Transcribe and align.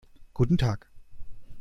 Guten 0.33 0.57
Tag. 0.57 0.89